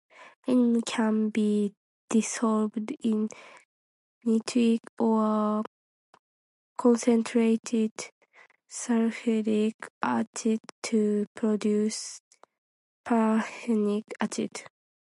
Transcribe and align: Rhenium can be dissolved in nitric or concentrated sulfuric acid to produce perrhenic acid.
Rhenium 0.47 0.83
can 0.83 1.29
be 1.29 1.75
dissolved 2.09 2.89
in 3.03 3.29
nitric 4.25 4.79
or 4.97 5.61
concentrated 6.75 7.91
sulfuric 8.67 9.75
acid 10.01 10.59
to 10.81 11.27
produce 11.35 12.19
perrhenic 13.05 14.05
acid. 14.19 14.63